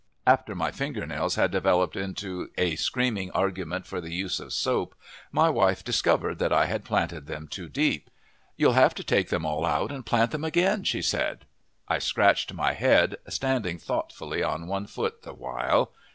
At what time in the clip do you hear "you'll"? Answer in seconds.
8.57-8.73